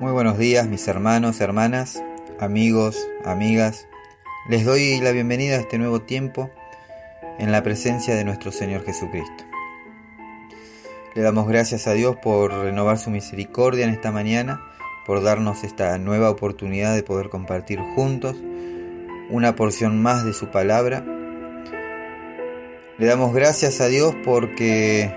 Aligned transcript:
Muy 0.00 0.12
buenos 0.12 0.38
días 0.38 0.66
mis 0.66 0.88
hermanos, 0.88 1.42
hermanas, 1.42 2.02
amigos, 2.38 3.06
amigas. 3.22 3.86
Les 4.48 4.64
doy 4.64 4.98
la 4.98 5.12
bienvenida 5.12 5.56
a 5.56 5.60
este 5.60 5.76
nuevo 5.76 6.00
tiempo 6.00 6.50
en 7.38 7.52
la 7.52 7.62
presencia 7.62 8.14
de 8.14 8.24
nuestro 8.24 8.50
Señor 8.50 8.82
Jesucristo. 8.86 9.44
Le 11.14 11.20
damos 11.20 11.46
gracias 11.46 11.86
a 11.86 11.92
Dios 11.92 12.16
por 12.16 12.50
renovar 12.50 12.96
su 12.96 13.10
misericordia 13.10 13.84
en 13.84 13.90
esta 13.90 14.10
mañana, 14.10 14.62
por 15.04 15.22
darnos 15.22 15.64
esta 15.64 15.98
nueva 15.98 16.30
oportunidad 16.30 16.94
de 16.94 17.02
poder 17.02 17.28
compartir 17.28 17.78
juntos 17.94 18.38
una 19.28 19.54
porción 19.54 20.00
más 20.00 20.24
de 20.24 20.32
su 20.32 20.50
palabra. 20.50 21.04
Le 22.96 23.04
damos 23.04 23.34
gracias 23.34 23.82
a 23.82 23.88
Dios 23.88 24.14
porque 24.24 25.14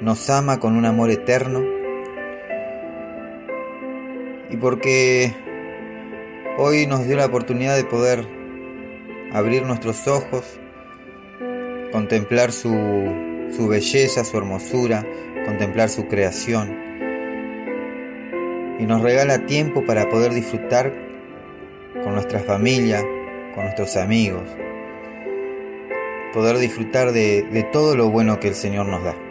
nos 0.00 0.28
ama 0.28 0.58
con 0.58 0.76
un 0.76 0.86
amor 0.86 1.12
eterno 1.12 1.77
y 4.50 4.56
porque 4.56 5.34
hoy 6.56 6.86
nos 6.86 7.06
dio 7.06 7.16
la 7.16 7.26
oportunidad 7.26 7.76
de 7.76 7.84
poder 7.84 8.26
abrir 9.32 9.64
nuestros 9.64 10.08
ojos, 10.08 10.58
contemplar 11.92 12.52
su, 12.52 12.72
su 13.54 13.68
belleza, 13.68 14.24
su 14.24 14.36
hermosura, 14.38 15.06
contemplar 15.44 15.88
su 15.88 16.08
creación. 16.08 16.88
Y 18.78 18.86
nos 18.86 19.02
regala 19.02 19.46
tiempo 19.46 19.84
para 19.84 20.08
poder 20.08 20.32
disfrutar 20.32 20.94
con 22.02 22.14
nuestra 22.14 22.40
familia, 22.40 23.02
con 23.54 23.64
nuestros 23.64 23.96
amigos, 23.96 24.44
poder 26.32 26.58
disfrutar 26.58 27.12
de, 27.12 27.42
de 27.42 27.62
todo 27.64 27.96
lo 27.96 28.08
bueno 28.10 28.38
que 28.38 28.48
el 28.48 28.54
Señor 28.54 28.86
nos 28.86 29.04
da. 29.04 29.27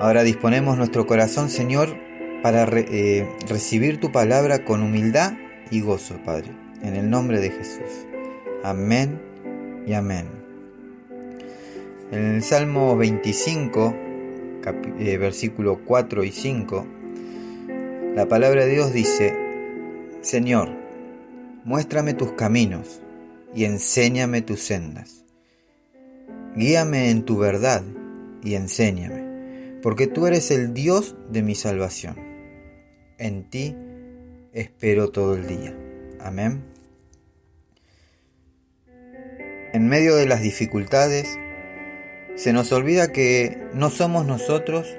Ahora 0.00 0.22
disponemos 0.22 0.78
nuestro 0.78 1.08
corazón, 1.08 1.50
Señor, 1.50 1.96
para 2.40 2.68
eh, 2.72 3.28
recibir 3.48 3.98
tu 3.98 4.12
palabra 4.12 4.64
con 4.64 4.80
humildad 4.82 5.32
y 5.72 5.80
gozo, 5.80 6.14
Padre. 6.24 6.52
En 6.82 6.94
el 6.94 7.10
nombre 7.10 7.40
de 7.40 7.50
Jesús. 7.50 8.06
Amén 8.62 9.20
y 9.88 9.94
amén. 9.94 10.26
En 12.12 12.36
el 12.36 12.42
Salmo 12.44 12.96
25, 12.96 13.96
eh, 15.00 15.18
versículo 15.18 15.80
4 15.84 16.22
y 16.22 16.30
5, 16.30 16.86
la 18.14 18.28
palabra 18.28 18.66
de 18.66 18.70
Dios 18.74 18.92
dice, 18.92 19.34
Señor, 20.20 20.68
muéstrame 21.64 22.14
tus 22.14 22.32
caminos 22.34 23.00
y 23.52 23.64
enséñame 23.64 24.42
tus 24.42 24.60
sendas. 24.60 25.24
Guíame 26.54 27.10
en 27.10 27.24
tu 27.24 27.36
verdad 27.36 27.82
y 28.44 28.54
enséñame 28.54 29.17
porque 29.82 30.06
tú 30.06 30.26
eres 30.26 30.50
el 30.50 30.74
Dios 30.74 31.16
de 31.30 31.42
mi 31.42 31.54
salvación. 31.54 32.16
En 33.18 33.48
ti 33.48 33.76
espero 34.52 35.10
todo 35.10 35.34
el 35.34 35.46
día. 35.46 35.74
Amén. 36.20 36.64
En 39.72 39.86
medio 39.86 40.16
de 40.16 40.26
las 40.26 40.40
dificultades, 40.40 41.38
se 42.36 42.52
nos 42.52 42.72
olvida 42.72 43.12
que 43.12 43.68
no 43.74 43.90
somos 43.90 44.24
nosotros 44.24 44.96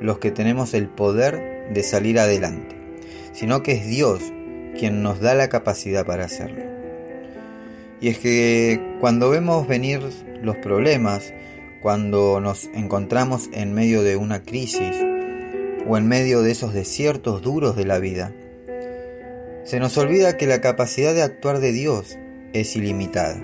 los 0.00 0.18
que 0.18 0.30
tenemos 0.30 0.74
el 0.74 0.88
poder 0.88 1.68
de 1.72 1.82
salir 1.82 2.18
adelante, 2.18 2.76
sino 3.32 3.62
que 3.62 3.72
es 3.72 3.86
Dios 3.86 4.22
quien 4.78 5.02
nos 5.02 5.20
da 5.20 5.34
la 5.34 5.48
capacidad 5.48 6.06
para 6.06 6.24
hacerlo. 6.24 6.62
Y 8.00 8.08
es 8.08 8.18
que 8.18 8.96
cuando 9.00 9.30
vemos 9.30 9.66
venir 9.66 10.00
los 10.42 10.56
problemas, 10.56 11.32
cuando 11.82 12.40
nos 12.40 12.70
encontramos 12.74 13.50
en 13.52 13.74
medio 13.74 14.02
de 14.02 14.16
una 14.16 14.42
crisis 14.42 14.96
o 15.86 15.96
en 15.96 16.06
medio 16.06 16.42
de 16.42 16.52
esos 16.52 16.72
desiertos 16.72 17.42
duros 17.42 17.74
de 17.76 17.84
la 17.84 17.98
vida, 17.98 18.32
se 19.64 19.80
nos 19.80 19.98
olvida 19.98 20.36
que 20.36 20.46
la 20.46 20.60
capacidad 20.60 21.12
de 21.12 21.22
actuar 21.22 21.58
de 21.58 21.72
Dios 21.72 22.18
es 22.52 22.76
ilimitada. 22.76 23.40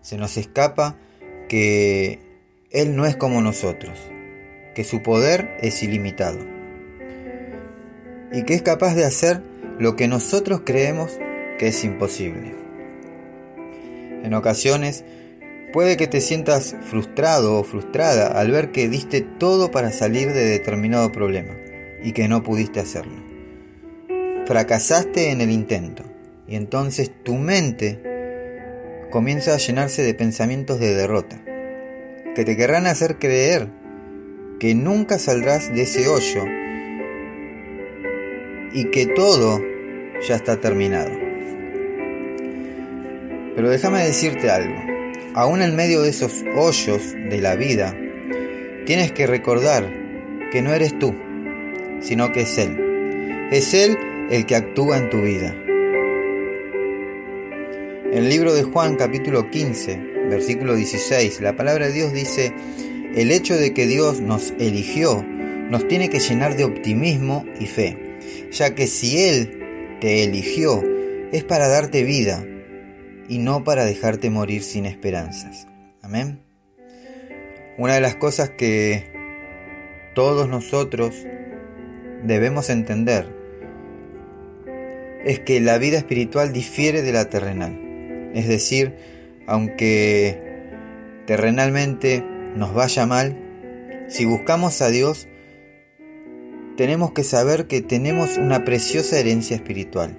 Se 0.00 0.16
nos 0.16 0.36
escapa 0.36 0.96
que 1.48 2.20
Él 2.70 2.94
no 2.94 3.04
es 3.04 3.16
como 3.16 3.40
nosotros, 3.40 3.98
que 4.74 4.84
su 4.84 5.02
poder 5.02 5.56
es 5.60 5.82
ilimitado 5.82 6.38
y 8.32 8.44
que 8.44 8.54
es 8.54 8.62
capaz 8.62 8.94
de 8.94 9.04
hacer 9.04 9.42
lo 9.78 9.96
que 9.96 10.06
nosotros 10.06 10.62
creemos 10.64 11.18
que 11.58 11.68
es 11.68 11.84
imposible. 11.84 12.54
En 14.22 14.34
ocasiones 14.34 15.04
Puede 15.72 15.96
que 15.96 16.08
te 16.08 16.20
sientas 16.20 16.74
frustrado 16.82 17.56
o 17.56 17.62
frustrada 17.62 18.26
al 18.26 18.50
ver 18.50 18.72
que 18.72 18.88
diste 18.88 19.20
todo 19.20 19.70
para 19.70 19.92
salir 19.92 20.32
de 20.32 20.44
determinado 20.44 21.12
problema 21.12 21.56
y 22.02 22.10
que 22.10 22.26
no 22.26 22.42
pudiste 22.42 22.80
hacerlo. 22.80 23.22
Fracasaste 24.46 25.30
en 25.30 25.40
el 25.40 25.50
intento 25.52 26.02
y 26.48 26.56
entonces 26.56 27.12
tu 27.22 27.36
mente 27.36 28.00
comienza 29.10 29.54
a 29.54 29.58
llenarse 29.58 30.02
de 30.02 30.14
pensamientos 30.14 30.80
de 30.80 30.92
derrota 30.92 31.40
que 32.34 32.44
te 32.44 32.56
querrán 32.56 32.86
hacer 32.86 33.20
creer 33.20 33.68
que 34.58 34.74
nunca 34.74 35.20
saldrás 35.20 35.72
de 35.72 35.82
ese 35.82 36.08
hoyo 36.08 36.44
y 38.72 38.90
que 38.90 39.06
todo 39.06 39.60
ya 40.26 40.34
está 40.34 40.60
terminado. 40.60 41.12
Pero 43.54 43.68
déjame 43.68 44.02
decirte 44.04 44.50
algo 44.50 44.89
aún 45.34 45.62
en 45.62 45.76
medio 45.76 46.02
de 46.02 46.10
esos 46.10 46.44
hoyos 46.56 47.12
de 47.12 47.40
la 47.40 47.56
vida, 47.56 47.96
tienes 48.86 49.12
que 49.12 49.26
recordar 49.26 49.90
que 50.50 50.62
no 50.62 50.72
eres 50.72 50.98
tú, 50.98 51.14
sino 52.00 52.32
que 52.32 52.42
es 52.42 52.58
Él. 52.58 53.48
Es 53.50 53.74
Él 53.74 53.96
el 54.30 54.46
que 54.46 54.56
actúa 54.56 54.98
en 54.98 55.10
tu 55.10 55.22
vida. 55.22 55.54
En 58.12 58.18
el 58.18 58.28
libro 58.28 58.52
de 58.54 58.64
Juan 58.64 58.96
capítulo 58.96 59.50
15, 59.50 59.96
versículo 60.28 60.74
16, 60.74 61.40
la 61.40 61.54
palabra 61.56 61.86
de 61.86 61.92
Dios 61.92 62.12
dice, 62.12 62.52
el 63.14 63.30
hecho 63.30 63.56
de 63.56 63.72
que 63.72 63.86
Dios 63.86 64.20
nos 64.20 64.52
eligió 64.58 65.24
nos 65.70 65.86
tiene 65.86 66.10
que 66.10 66.18
llenar 66.18 66.56
de 66.56 66.64
optimismo 66.64 67.44
y 67.60 67.66
fe, 67.66 67.96
ya 68.50 68.74
que 68.74 68.88
si 68.88 69.22
Él 69.22 69.98
te 70.00 70.24
eligió 70.24 70.82
es 71.30 71.44
para 71.44 71.68
darte 71.68 72.02
vida 72.02 72.44
y 73.30 73.38
no 73.38 73.62
para 73.62 73.84
dejarte 73.84 74.28
morir 74.28 74.64
sin 74.64 74.86
esperanzas. 74.86 75.68
Amén. 76.02 76.40
Una 77.78 77.94
de 77.94 78.00
las 78.00 78.16
cosas 78.16 78.50
que 78.50 79.12
todos 80.16 80.48
nosotros 80.48 81.14
debemos 82.24 82.68
entender 82.70 83.32
es 85.24 85.38
que 85.38 85.60
la 85.60 85.78
vida 85.78 85.98
espiritual 85.98 86.52
difiere 86.52 87.02
de 87.02 87.12
la 87.12 87.30
terrenal. 87.30 88.32
Es 88.34 88.48
decir, 88.48 88.96
aunque 89.46 90.42
terrenalmente 91.26 92.24
nos 92.56 92.74
vaya 92.74 93.06
mal, 93.06 94.06
si 94.08 94.24
buscamos 94.24 94.82
a 94.82 94.88
Dios, 94.88 95.28
tenemos 96.76 97.12
que 97.12 97.22
saber 97.22 97.68
que 97.68 97.80
tenemos 97.80 98.38
una 98.38 98.64
preciosa 98.64 99.20
herencia 99.20 99.54
espiritual 99.54 100.18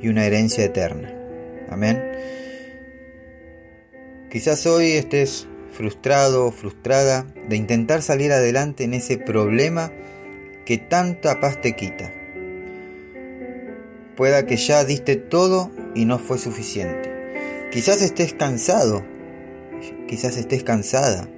y 0.00 0.08
una 0.08 0.24
herencia 0.24 0.64
eterna. 0.64 1.15
Amén. 1.70 2.02
Quizás 4.30 4.66
hoy 4.66 4.92
estés 4.92 5.46
frustrado 5.72 6.46
o 6.46 6.52
frustrada 6.52 7.26
de 7.48 7.56
intentar 7.56 8.02
salir 8.02 8.32
adelante 8.32 8.84
en 8.84 8.94
ese 8.94 9.18
problema 9.18 9.92
que 10.64 10.78
tanta 10.78 11.40
paz 11.40 11.60
te 11.60 11.76
quita. 11.76 12.12
Pueda 14.16 14.46
que 14.46 14.56
ya 14.56 14.84
diste 14.84 15.16
todo 15.16 15.70
y 15.94 16.06
no 16.06 16.18
fue 16.18 16.38
suficiente. 16.38 17.12
Quizás 17.70 18.02
estés 18.02 18.32
cansado, 18.32 19.04
quizás 20.08 20.36
estés 20.36 20.64
cansada 20.64 21.28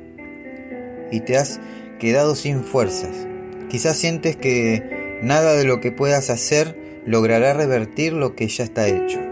y 1.11 1.21
te 1.21 1.37
has 1.37 1.61
quedado 1.99 2.37
sin 2.37 2.63
fuerzas. 2.63 3.27
Quizás 3.69 3.97
sientes 3.97 4.37
que 4.37 5.19
nada 5.23 5.55
de 5.55 5.65
lo 5.65 5.81
que 5.81 5.93
puedas 5.93 6.31
hacer 6.31 7.03
logrará 7.05 7.53
revertir 7.55 8.13
lo 8.13 8.35
que 8.35 8.49
ya 8.49 8.65
está 8.65 8.87
hecho. 8.87 9.28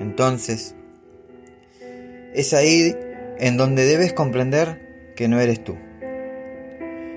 Entonces, 0.00 0.74
es 2.34 2.52
ahí 2.52 2.94
en 3.38 3.56
donde 3.56 3.84
debes 3.84 4.12
comprender 4.12 5.14
que 5.16 5.28
no 5.28 5.40
eres 5.40 5.62
tú. 5.64 5.76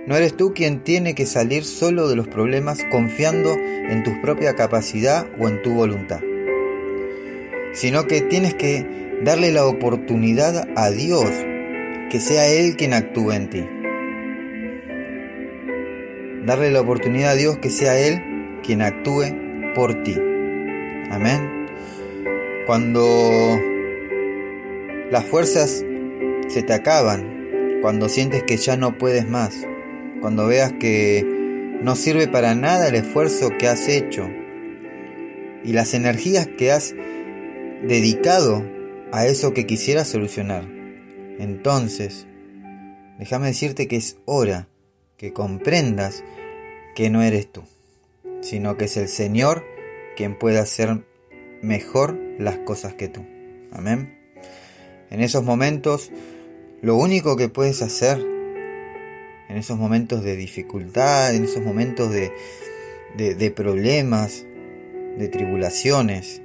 No 0.07 0.15
eres 0.15 0.35
tú 0.35 0.53
quien 0.53 0.83
tiene 0.83 1.13
que 1.13 1.25
salir 1.25 1.63
solo 1.63 2.07
de 2.07 2.15
los 2.15 2.27
problemas 2.27 2.79
confiando 2.89 3.53
en 3.53 4.03
tu 4.03 4.19
propia 4.21 4.55
capacidad 4.55 5.27
o 5.39 5.47
en 5.47 5.61
tu 5.61 5.73
voluntad, 5.73 6.21
sino 7.73 8.07
que 8.07 8.21
tienes 8.21 8.55
que 8.55 9.19
darle 9.23 9.51
la 9.51 9.65
oportunidad 9.65 10.67
a 10.75 10.89
Dios 10.89 11.29
que 12.09 12.19
sea 12.19 12.47
Él 12.47 12.75
quien 12.75 12.93
actúe 12.93 13.33
en 13.33 13.49
ti. 13.49 13.65
Darle 16.45 16.71
la 16.71 16.81
oportunidad 16.81 17.31
a 17.31 17.35
Dios 17.35 17.59
que 17.59 17.69
sea 17.69 17.99
Él 17.99 18.21
quien 18.63 18.81
actúe 18.81 19.25
por 19.75 20.01
ti. 20.03 20.15
Amén. 21.11 21.58
Cuando 22.69 23.59
las 25.09 25.25
fuerzas 25.25 25.83
se 26.49 26.61
te 26.61 26.71
acaban, 26.71 27.79
cuando 27.81 28.09
sientes 28.09 28.43
que 28.43 28.57
ya 28.57 28.77
no 28.77 28.95
puedes 28.99 29.27
más, 29.27 29.65
cuando 30.21 30.45
veas 30.45 30.73
que 30.73 31.25
no 31.81 31.95
sirve 31.95 32.27
para 32.27 32.53
nada 32.53 32.89
el 32.89 32.93
esfuerzo 32.93 33.49
que 33.57 33.67
has 33.67 33.87
hecho 33.87 34.29
y 35.63 35.73
las 35.73 35.95
energías 35.95 36.45
que 36.45 36.71
has 36.71 36.93
dedicado 37.81 38.63
a 39.11 39.25
eso 39.25 39.51
que 39.55 39.65
quisieras 39.65 40.07
solucionar. 40.07 40.69
Entonces, 41.39 42.27
déjame 43.17 43.47
decirte 43.47 43.87
que 43.87 43.95
es 43.95 44.19
hora 44.25 44.67
que 45.17 45.33
comprendas 45.33 46.23
que 46.93 47.09
no 47.09 47.23
eres 47.23 47.51
tú, 47.51 47.63
sino 48.41 48.77
que 48.77 48.85
es 48.85 48.95
el 48.95 49.07
Señor 49.07 49.65
quien 50.15 50.37
puede 50.37 50.59
hacer 50.59 51.03
mejor 51.63 52.28
las 52.39 52.57
cosas 52.59 52.95
que 52.95 53.09
tú. 53.09 53.25
Amén. 53.71 54.17
En 55.11 55.21
esos 55.21 55.43
momentos, 55.43 56.11
lo 56.81 56.95
único 56.95 57.35
que 57.35 57.49
puedes 57.49 57.81
hacer, 57.81 58.17
en 59.49 59.57
esos 59.57 59.77
momentos 59.77 60.23
de 60.23 60.35
dificultad, 60.35 61.35
en 61.35 61.43
esos 61.43 61.63
momentos 61.63 62.11
de, 62.11 62.31
de, 63.15 63.51
problemas, 63.51 64.45
de 65.17 65.27
tribulaciones, 65.27 66.41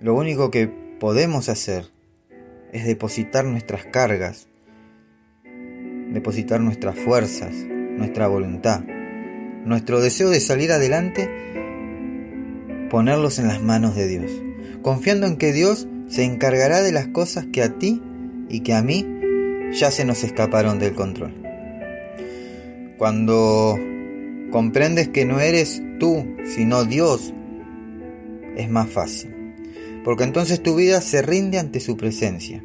lo 0.00 0.14
único 0.14 0.50
que 0.50 0.68
podemos 0.68 1.48
hacer 1.48 1.86
es 2.72 2.84
depositar 2.84 3.44
nuestras 3.44 3.86
cargas, 3.86 4.48
depositar 6.12 6.60
nuestras 6.60 6.98
fuerzas, 6.98 7.54
nuestra 7.54 8.26
voluntad, 8.26 8.80
nuestro 9.64 10.00
deseo 10.00 10.28
de 10.28 10.40
salir 10.40 10.72
adelante, 10.72 11.30
ponerlos 12.90 13.38
en 13.38 13.48
las 13.48 13.62
manos 13.62 13.94
de 13.94 14.06
Dios, 14.06 14.30
confiando 14.82 15.26
en 15.26 15.36
que 15.36 15.52
Dios 15.52 15.88
se 16.08 16.24
encargará 16.24 16.82
de 16.82 16.92
las 16.92 17.08
cosas 17.08 17.46
que 17.52 17.62
a 17.62 17.78
ti 17.78 18.02
y 18.48 18.60
que 18.60 18.74
a 18.74 18.82
mí 18.82 19.06
ya 19.72 19.90
se 19.90 20.04
nos 20.04 20.24
escaparon 20.24 20.78
del 20.78 20.94
control. 20.94 21.34
Cuando 22.96 23.78
comprendes 24.50 25.08
que 25.08 25.24
no 25.24 25.40
eres 25.40 25.82
tú, 25.98 26.24
sino 26.44 26.84
Dios, 26.84 27.34
es 28.56 28.70
más 28.70 28.88
fácil. 28.88 29.34
Porque 30.04 30.24
entonces 30.24 30.62
tu 30.62 30.76
vida 30.76 31.00
se 31.00 31.20
rinde 31.20 31.58
ante 31.58 31.80
su 31.80 31.96
presencia 31.96 32.62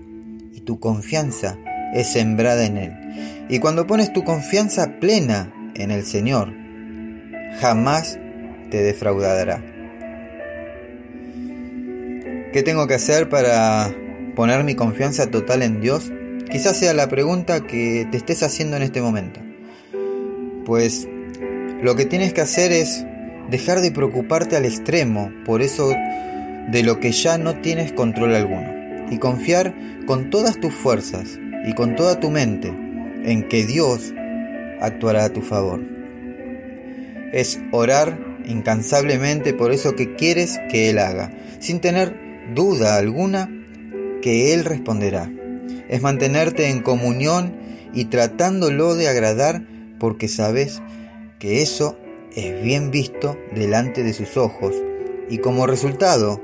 y 0.53 0.61
tu 0.61 0.79
confianza 0.79 1.57
es 1.93 2.07
sembrada 2.07 2.65
en 2.65 2.77
Él. 2.77 2.93
Y 3.49 3.59
cuando 3.59 3.87
pones 3.87 4.13
tu 4.13 4.23
confianza 4.23 4.99
plena 4.99 5.51
en 5.73 5.91
el 5.91 6.05
Señor, 6.05 6.53
jamás 7.59 8.19
te 8.69 8.81
defraudará. 8.81 9.70
¿Qué 12.51 12.63
tengo 12.63 12.85
que 12.85 12.95
hacer 12.95 13.29
para 13.29 13.95
poner 14.35 14.65
mi 14.65 14.75
confianza 14.75 15.31
total 15.31 15.63
en 15.63 15.79
Dios? 15.79 16.11
Quizás 16.51 16.77
sea 16.77 16.93
la 16.93 17.07
pregunta 17.07 17.65
que 17.65 18.05
te 18.11 18.17
estés 18.17 18.43
haciendo 18.43 18.75
en 18.75 18.83
este 18.83 19.01
momento. 19.01 19.39
Pues 20.65 21.07
lo 21.81 21.95
que 21.95 22.03
tienes 22.03 22.33
que 22.33 22.41
hacer 22.41 22.73
es 22.73 23.05
dejar 23.49 23.79
de 23.79 23.91
preocuparte 23.91 24.57
al 24.57 24.65
extremo 24.65 25.31
por 25.45 25.61
eso 25.61 25.95
de 26.69 26.83
lo 26.83 26.99
que 26.99 27.13
ya 27.13 27.37
no 27.37 27.61
tienes 27.61 27.93
control 27.93 28.35
alguno 28.35 29.07
y 29.09 29.17
confiar 29.17 29.73
con 30.05 30.29
todas 30.29 30.59
tus 30.59 30.73
fuerzas 30.73 31.39
y 31.65 31.73
con 31.73 31.95
toda 31.95 32.19
tu 32.19 32.31
mente 32.31 32.67
en 33.23 33.47
que 33.47 33.65
Dios 33.65 34.13
actuará 34.81 35.23
a 35.23 35.33
tu 35.33 35.41
favor. 35.41 35.79
Es 37.31 37.61
orar 37.71 38.19
incansablemente 38.45 39.53
por 39.53 39.71
eso 39.71 39.95
que 39.95 40.15
quieres 40.15 40.59
que 40.69 40.89
Él 40.89 40.99
haga, 40.99 41.31
sin 41.59 41.79
tener 41.79 42.30
duda 42.53 42.95
alguna 42.97 43.49
que 44.21 44.53
Él 44.53 44.65
responderá. 44.65 45.31
Es 45.89 46.01
mantenerte 46.01 46.69
en 46.69 46.81
comunión 46.81 47.55
y 47.93 48.05
tratándolo 48.05 48.95
de 48.95 49.09
agradar 49.09 49.63
porque 49.99 50.27
sabes 50.27 50.81
que 51.39 51.61
eso 51.61 51.97
es 52.35 52.61
bien 52.63 52.91
visto 52.91 53.37
delante 53.53 54.03
de 54.03 54.13
sus 54.13 54.37
ojos 54.37 54.73
y 55.29 55.39
como 55.39 55.67
resultado 55.67 56.41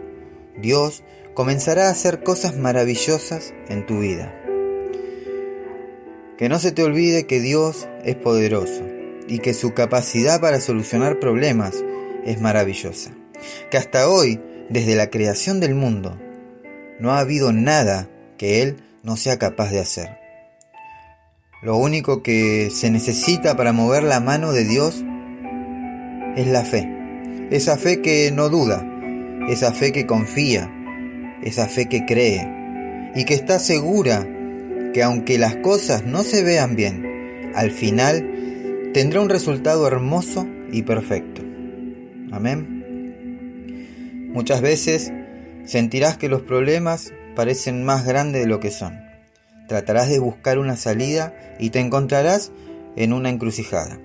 Dios 0.59 1.04
comenzará 1.33 1.88
a 1.88 1.92
hacer 1.92 2.24
cosas 2.24 2.57
maravillosas 2.57 3.53
en 3.69 3.86
tu 3.86 4.00
vida. 4.00 4.33
Que 6.38 6.50
no 6.50 6.60
se 6.60 6.71
te 6.71 6.83
olvide 6.83 7.25
que 7.25 7.39
Dios 7.39 7.88
es 8.03 8.15
poderoso 8.15 8.83
y 9.27 9.39
que 9.39 9.53
su 9.53 9.74
capacidad 9.74 10.39
para 10.39 10.60
solucionar 10.60 11.19
problemas 11.19 11.83
es 12.25 12.42
maravillosa. 12.42 13.12
Que 13.69 13.77
hasta 13.77 14.10
hoy, 14.10 14.39
desde 14.69 14.96
la 14.96 15.10
creación 15.10 15.60
del 15.60 15.75
mundo, 15.75 16.18
no 17.00 17.12
ha 17.12 17.19
habido 17.19 17.52
nada 17.54 18.10
que 18.38 18.62
Él 18.62 18.78
no 19.04 19.18
sea 19.18 19.38
capaz 19.38 19.72
de 19.72 19.80
hacer. 19.80 20.18
Lo 21.64 21.78
único 21.78 22.22
que 22.22 22.69
se 22.72 22.92
necesita 22.92 23.58
para 23.58 23.74
mover 23.74 24.04
la 24.04 24.19
mano 24.19 24.52
de 24.52 24.64
Dios 24.64 25.04
es 26.36 26.48
la 26.48 26.64
fe. 26.64 26.88
Esa 27.50 27.78
fe 27.78 28.02
que 28.02 28.31
no 28.31 28.50
duda, 28.50 28.86
esa 29.50 29.74
fe 29.74 29.92
que 29.92 30.06
confía, 30.06 30.72
esa 31.42 31.68
fe 31.68 31.88
que 31.88 32.06
cree 32.06 32.48
y 33.16 33.25
que 33.25 33.34
está 33.34 33.60
segura 33.60 34.28
que 34.94 35.02
aunque 35.02 35.38
las 35.38 35.56
cosas 35.58 36.06
no 36.06 36.24
se 36.24 36.44
vean 36.44 36.75
bien, 36.75 37.52
al 37.56 37.72
final 37.72 38.92
tendrá 38.94 39.22
un 39.22 39.30
resultado 39.30 39.88
hermoso 39.88 40.48
y 40.72 40.84
perfecto. 40.84 41.42
Amén. 42.31 42.76
Muchas 44.38 44.62
veces 44.62 45.12
sentirás 45.66 46.16
que 46.16 46.30
los 46.30 46.44
problemas 46.44 47.12
parecen 47.36 47.84
más 47.84 48.06
grandes 48.06 48.44
de 48.44 48.48
lo 48.48 48.60
que 48.60 48.69
son. 48.69 49.01
Tratarás 49.68 50.10
de 50.10 50.19
buscar 50.19 50.60
una 50.60 50.78
salida 50.78 51.34
y 51.57 51.72
te 51.72 51.80
encontrarás 51.80 52.51
en 52.95 53.13
una 53.13 53.31
encrucijada. 53.31 54.00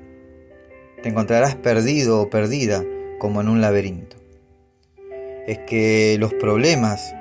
Te 1.03 1.11
encontrarás 1.11 1.55
perdido 1.57 2.19
o 2.19 2.31
perdida 2.31 2.83
como 3.19 3.43
en 3.43 3.51
un 3.51 3.61
laberinto. 3.61 4.17
Es 5.47 5.59
que 5.67 6.17
los 6.19 6.33
problemas 6.33 7.15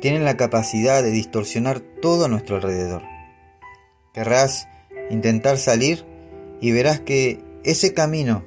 tienen 0.00 0.24
la 0.24 0.36
capacidad 0.36 1.02
de 1.02 1.10
distorsionar 1.10 1.80
todo 1.80 2.26
a 2.26 2.28
nuestro 2.28 2.54
alrededor. 2.54 3.02
Querrás 4.14 4.68
intentar 5.10 5.58
salir 5.58 6.04
y 6.60 6.70
verás 6.70 7.00
que 7.00 7.42
ese 7.64 7.94
camino 7.94 8.44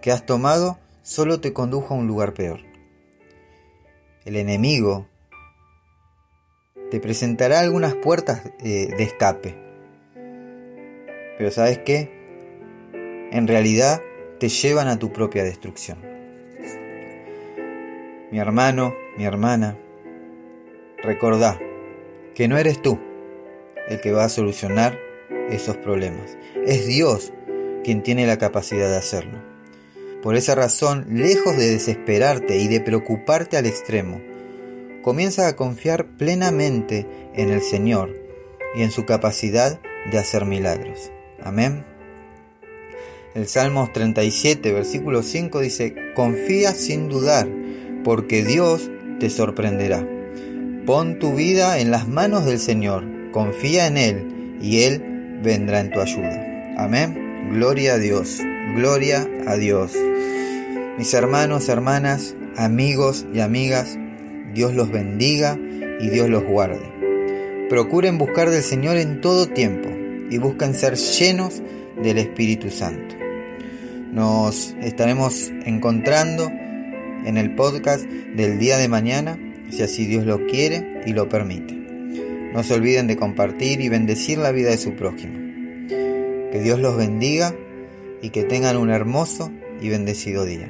que 0.00 0.10
has 0.10 0.24
tomado 0.24 0.78
solo 1.02 1.42
te 1.42 1.52
condujo 1.52 1.92
a 1.92 1.98
un 1.98 2.06
lugar 2.06 2.32
peor. 2.32 2.72
El 4.24 4.36
enemigo 4.36 5.06
te 6.90 7.00
presentará 7.00 7.60
algunas 7.60 7.94
puertas 7.94 8.42
eh, 8.60 8.88
de 8.96 9.02
escape. 9.02 9.56
Pero 11.38 11.50
¿sabes 11.50 11.78
qué? 11.78 12.10
En 13.32 13.46
realidad 13.46 14.00
te 14.38 14.48
llevan 14.48 14.88
a 14.88 14.98
tu 14.98 15.12
propia 15.12 15.44
destrucción. 15.44 15.98
Mi 18.30 18.38
hermano, 18.38 18.94
mi 19.16 19.24
hermana, 19.24 19.76
Recordá 21.04 21.60
que 22.34 22.48
no 22.48 22.56
eres 22.56 22.80
tú 22.80 22.98
el 23.88 24.00
que 24.00 24.12
va 24.12 24.24
a 24.24 24.30
solucionar 24.30 24.98
esos 25.50 25.76
problemas. 25.76 26.38
Es 26.64 26.86
Dios 26.86 27.30
quien 27.84 28.02
tiene 28.02 28.26
la 28.26 28.38
capacidad 28.38 28.88
de 28.88 28.96
hacerlo. 28.96 29.53
Por 30.24 30.36
esa 30.36 30.54
razón, 30.54 31.04
lejos 31.10 31.54
de 31.54 31.68
desesperarte 31.72 32.56
y 32.56 32.66
de 32.66 32.80
preocuparte 32.80 33.58
al 33.58 33.66
extremo, 33.66 34.22
comienza 35.02 35.46
a 35.46 35.54
confiar 35.54 36.06
plenamente 36.16 37.06
en 37.34 37.50
el 37.50 37.60
Señor 37.60 38.16
y 38.74 38.84
en 38.84 38.90
su 38.90 39.04
capacidad 39.04 39.78
de 40.10 40.18
hacer 40.18 40.46
milagros. 40.46 41.12
Amén. 41.42 41.84
El 43.34 43.46
Salmos 43.48 43.92
37, 43.92 44.72
versículo 44.72 45.22
5 45.22 45.60
dice, 45.60 45.94
confía 46.14 46.72
sin 46.72 47.10
dudar, 47.10 47.46
porque 48.02 48.44
Dios 48.44 48.90
te 49.20 49.28
sorprenderá. 49.28 50.08
Pon 50.86 51.18
tu 51.18 51.34
vida 51.34 51.80
en 51.80 51.90
las 51.90 52.08
manos 52.08 52.46
del 52.46 52.60
Señor, 52.60 53.04
confía 53.30 53.86
en 53.88 53.98
Él 53.98 54.56
y 54.62 54.84
Él 54.84 55.40
vendrá 55.42 55.80
en 55.80 55.90
tu 55.90 56.00
ayuda. 56.00 56.74
Amén. 56.78 57.50
Gloria 57.52 57.94
a 57.94 57.98
Dios, 57.98 58.40
gloria 58.72 59.28
a 59.46 59.56
Dios. 59.56 59.92
Mis 60.98 61.12
hermanos, 61.14 61.68
hermanas, 61.68 62.34
amigos 62.56 63.26
y 63.32 63.40
amigas, 63.40 63.98
Dios 64.54 64.74
los 64.74 64.90
bendiga 64.90 65.58
y 66.00 66.08
Dios 66.08 66.28
los 66.28 66.44
guarde. 66.44 66.94
Procuren 67.68 68.18
buscar 68.18 68.50
del 68.50 68.62
Señor 68.62 68.96
en 68.96 69.20
todo 69.20 69.48
tiempo 69.48 69.88
y 70.30 70.38
busquen 70.38 70.74
ser 70.74 70.96
llenos 70.96 71.62
del 72.02 72.18
Espíritu 72.18 72.70
Santo. 72.70 73.14
Nos 74.12 74.74
estaremos 74.80 75.50
encontrando 75.64 76.50
en 77.24 77.36
el 77.36 77.54
podcast 77.54 78.04
del 78.04 78.58
día 78.58 78.78
de 78.78 78.88
mañana 78.88 79.38
si 79.70 79.82
así 79.82 80.06
Dios 80.06 80.24
lo 80.24 80.46
quiere 80.46 81.02
y 81.06 81.12
lo 81.12 81.28
permite. 81.28 81.74
No 82.52 82.62
se 82.62 82.74
olviden 82.74 83.08
de 83.08 83.16
compartir 83.16 83.80
y 83.80 83.88
bendecir 83.88 84.38
la 84.38 84.52
vida 84.52 84.70
de 84.70 84.78
su 84.78 84.94
prójimo. 84.94 85.38
Que 86.52 86.60
Dios 86.62 86.78
los 86.78 86.96
bendiga 86.96 87.54
y 88.24 88.30
que 88.30 88.42
tengan 88.42 88.78
un 88.78 88.88
hermoso 88.88 89.52
y 89.82 89.90
bendecido 89.90 90.46
día. 90.46 90.66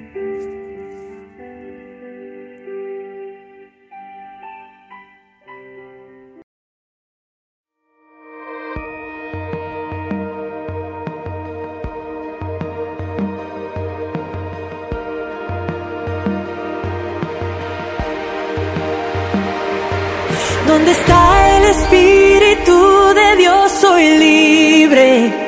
¿Dónde 20.66 20.90
está 20.90 21.56
el 21.56 21.64
Espíritu 21.66 23.14
de 23.14 23.36
Dios? 23.36 23.70
Soy 23.80 24.18
libre. 24.18 25.43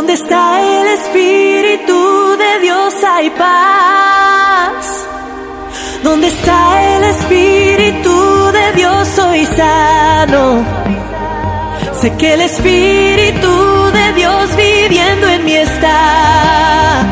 Donde 0.00 0.14
está 0.14 0.62
el 0.62 0.86
Espíritu 0.98 2.34
de 2.38 2.60
Dios 2.62 2.94
hay 3.04 3.28
paz. 3.28 5.04
Donde 6.02 6.28
está 6.28 6.96
el 6.96 7.04
Espíritu 7.04 8.50
de 8.50 8.72
Dios 8.76 9.08
soy 9.08 9.44
sano. 9.44 10.64
Sé 12.00 12.16
que 12.16 12.32
el 12.32 12.40
Espíritu 12.40 13.52
de 13.92 14.12
Dios 14.14 14.56
viviendo 14.56 15.28
en 15.28 15.44
mí 15.44 15.56
está. 15.56 17.02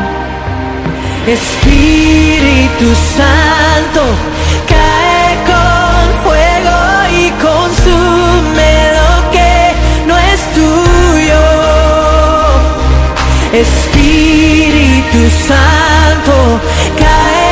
Espíritu 1.27 2.87
Santo, 3.19 4.03
Espíritu 13.61 15.29
Santo, 15.31 16.61
cae 16.97 17.48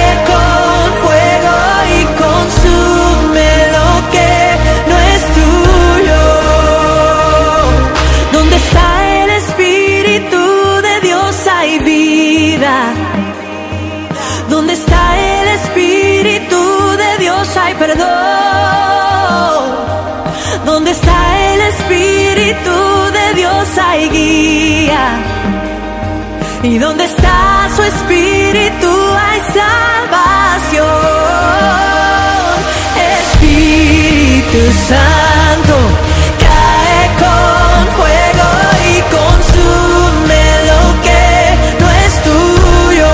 Y 26.68 26.78
donde 26.78 27.04
está 27.04 27.70
su 27.76 27.80
Espíritu 27.80 28.90
hay 29.16 29.40
salvación. 29.54 30.84
Espíritu 33.20 34.58
Santo, 34.88 35.76
cae 36.42 37.02
con 37.22 37.86
fuego 37.96 38.48
y 38.90 38.94
consume 39.14 40.44
lo 40.70 40.82
que 41.06 41.24
no 41.78 41.86
es 42.04 42.12
tuyo. 42.24 43.12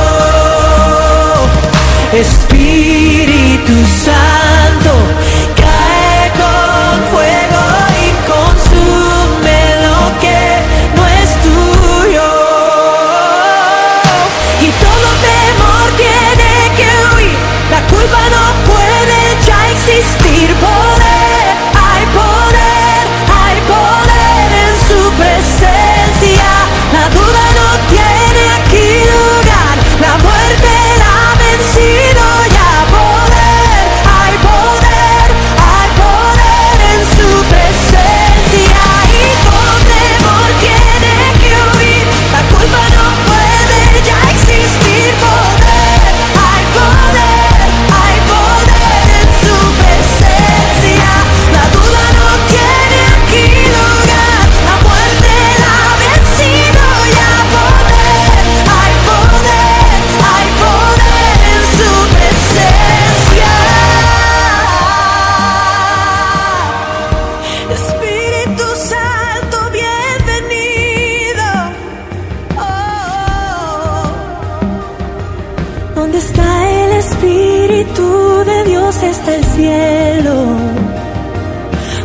Cielo. 79.55 80.37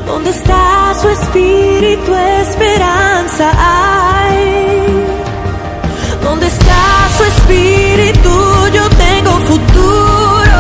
Donde 0.06 0.30
está 0.30 0.94
su 1.02 1.10
Espíritu 1.10 2.14
esperanza 2.42 3.52
hay. 3.58 5.06
Donde 6.24 6.48
está 6.48 6.84
su 7.18 7.24
Espíritu 7.24 8.30
yo 8.74 8.90
tengo 8.90 9.32
futuro. 9.52 10.60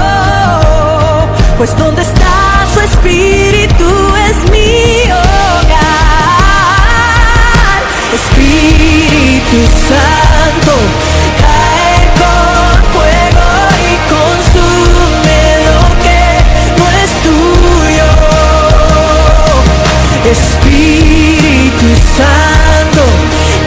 Pues 1.58 1.77
donde 1.77 2.01
está 2.01 2.65
su 2.74 2.79
Espíritu 2.82 3.89
es 4.29 4.38
mi 4.51 5.12
hogar. 5.12 5.88
Espíritu 8.20 9.58
Santo, 9.88 10.07
Espíritu 20.29 21.88
Santo, 22.17 23.01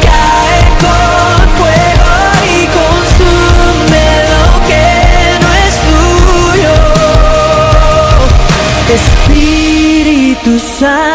cae 0.04 0.60
con 0.84 1.38
fuego 1.56 2.12
y 2.44 2.60
consume 2.78 4.06
lo 4.32 4.44
que 4.68 4.88
no 5.40 5.48
es 5.64 5.74
tuyo. 5.88 6.74
Espíritu 8.94 10.52
Santo, 10.78 11.09